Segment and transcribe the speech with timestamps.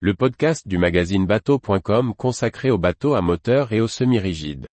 [0.00, 4.66] le podcast du magazine bateau.com consacré aux bateaux à moteur et aux semi-rigides.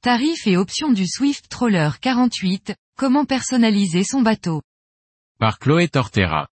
[0.00, 4.62] Tarifs et options du Swift Troller 48, comment personnaliser son bateau?
[5.38, 6.48] Par Chloé Tortera.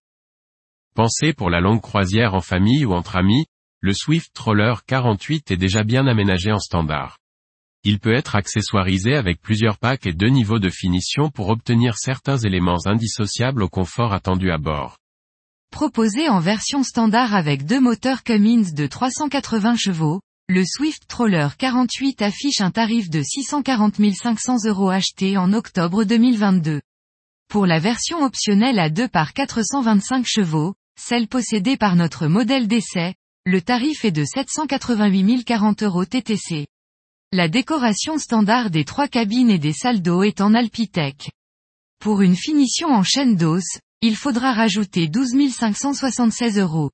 [0.93, 3.47] Pensez pour la longue croisière en famille ou entre amis,
[3.83, 7.17] le Swift Troller 48 est déjà bien aménagé en standard.
[7.83, 12.37] Il peut être accessoirisé avec plusieurs packs et deux niveaux de finition pour obtenir certains
[12.37, 14.99] éléments indissociables au confort attendu à bord.
[15.69, 22.21] Proposé en version standard avec deux moteurs Cummins de 380 chevaux, le Swift Troller 48
[22.21, 26.79] affiche un tarif de 640 500 euros acheté en octobre 2022.
[27.49, 33.15] Pour la version optionnelle à 2 par 425 chevaux, celle possédée par notre modèle d'essai,
[33.45, 36.65] le tarif est de 788 040 euros TTC.
[37.33, 41.29] La décoration standard des trois cabines et des salles d'eau est en Alpitech.
[41.99, 43.65] Pour une finition en chaîne d'os,
[44.01, 46.91] il faudra rajouter 12 576 euros.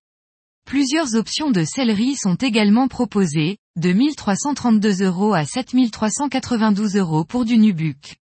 [0.66, 7.60] Plusieurs options de sellerie sont également proposées, de 1332 euros à 7392 euros pour du
[7.60, 8.16] Nubuck.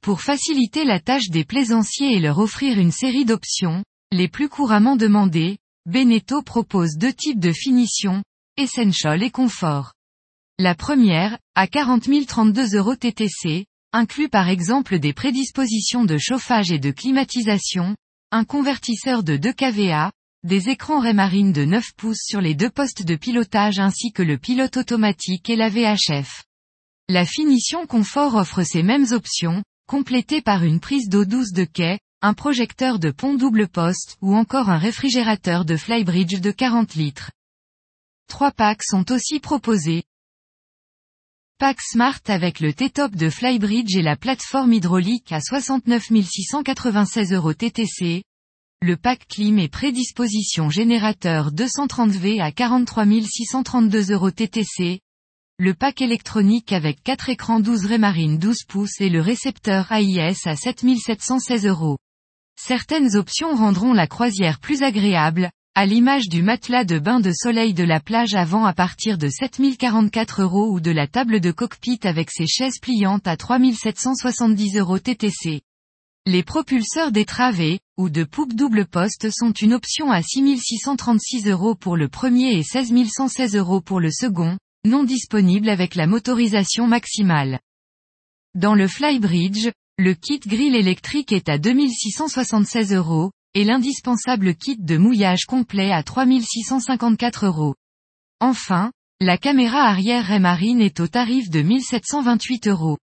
[0.00, 4.96] Pour faciliter la tâche des plaisanciers et leur offrir une série d'options, les plus couramment
[4.96, 5.58] demandées,
[5.88, 8.22] Beneteau propose deux types de finition,
[8.58, 9.94] Essential et Confort.
[10.58, 13.64] La première, à 40 032 euros TTC,
[13.94, 17.96] inclut par exemple des prédispositions de chauffage et de climatisation,
[18.32, 20.12] un convertisseur de 2 kVA,
[20.44, 24.36] des écrans Raymarine de 9 pouces sur les deux postes de pilotage ainsi que le
[24.36, 26.44] pilote automatique et la VHF.
[27.08, 31.98] La finition confort offre ces mêmes options, complétées par une prise d'eau douce de quai,
[32.20, 37.30] un projecteur de pont double poste ou encore un réfrigérateur de Flybridge de 40 litres.
[38.28, 40.02] Trois packs sont aussi proposés.
[41.58, 47.54] Pack Smart avec le T-top de Flybridge et la plateforme hydraulique à 69 696 euros
[47.54, 48.24] TTC,
[48.82, 55.00] le pack clim et prédisposition générateur 230V à 43 632 euros TTC,
[55.58, 60.56] le pack électronique avec 4 écrans 12 Raymarine 12 pouces et le récepteur AIS à
[60.56, 61.96] 7716 euros.
[62.60, 67.72] Certaines options rendront la croisière plus agréable, à l'image du matelas de bain de soleil
[67.72, 72.00] de la plage avant à partir de 7044 euros ou de la table de cockpit
[72.02, 75.60] avec ses chaises pliantes à 3770 euros TTC.
[76.26, 81.96] Les propulseurs détravés, ou de poupe double poste sont une option à 6636 euros pour
[81.96, 87.60] le premier et 16116 euros pour le second, non disponible avec la motorisation maximale.
[88.56, 89.70] Dans le Flybridge,
[90.00, 96.04] le kit grille électrique est à 2676 euros, et l'indispensable kit de mouillage complet à
[96.04, 97.74] 3654 euros.
[98.38, 102.96] Enfin, la caméra arrière Raymarine est au tarif de 1728 euros.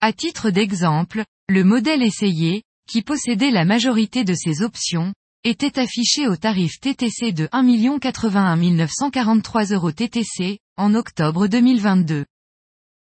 [0.00, 5.12] À titre d'exemple, le modèle essayé, qui possédait la majorité de ces options,
[5.42, 12.24] était affiché au tarif TTC de 1 81 943 euros TTC, en octobre 2022.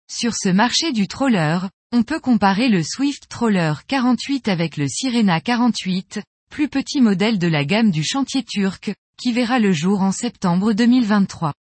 [0.09, 1.59] Sur ce marché du troller,
[1.91, 7.47] on peut comparer le Swift Troller 48 avec le Sirena 48, plus petit modèle de
[7.47, 11.53] la gamme du chantier turc, qui verra le jour en septembre 2023.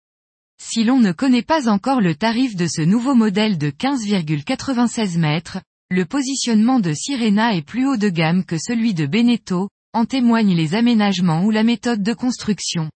[0.61, 5.59] Si l'on ne connaît pas encore le tarif de ce nouveau modèle de 15,96 mètres,
[5.91, 10.57] le positionnement de Sirena est plus haut de gamme que celui de Beneteau, en témoignent
[10.57, 12.91] les aménagements ou la méthode de construction.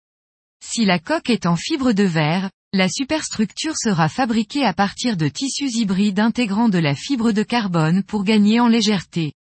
[0.63, 5.27] Si la coque est en fibre de verre, la superstructure sera fabriquée à partir de
[5.27, 9.33] tissus hybrides intégrant de la fibre de carbone pour gagner en légèreté.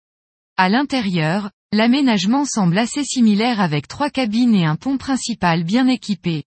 [0.56, 6.46] À l'intérieur, l'aménagement semble assez similaire avec trois cabines et un pont principal bien équipé.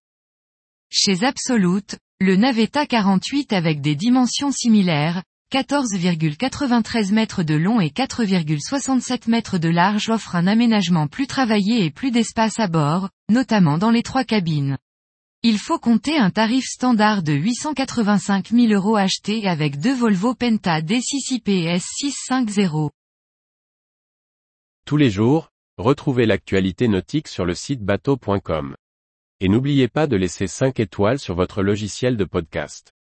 [0.90, 5.22] Chez Absolute, le Navetta 48 avec des dimensions similaires,
[5.52, 11.90] 14,93 mètres de long et 4,67 mètres de large offre un aménagement plus travaillé et
[11.90, 14.78] plus d'espace à bord, notamment dans les trois cabines.
[15.44, 20.80] Il faut compter un tarif standard de 885 000 euros acheté avec deux Volvo Penta
[20.80, 22.90] D6 IPS 650.
[24.84, 28.74] Tous les jours, retrouvez l'actualité nautique sur le site bateau.com.
[29.38, 32.92] Et n'oubliez pas de laisser 5 étoiles sur votre logiciel de podcast.